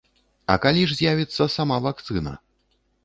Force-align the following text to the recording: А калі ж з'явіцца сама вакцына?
А 0.53 0.53
калі 0.63 0.85
ж 0.91 0.97
з'явіцца 1.01 1.43
сама 1.57 1.77
вакцына? 1.89 2.33